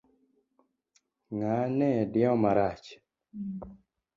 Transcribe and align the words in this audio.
Ng'ane 1.33 1.89
diewo 2.13 2.35
marach. 2.43 2.87